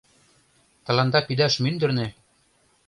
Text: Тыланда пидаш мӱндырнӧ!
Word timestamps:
Тыланда 0.85 1.19
пидаш 1.27 1.53
мӱндырнӧ! 1.63 2.07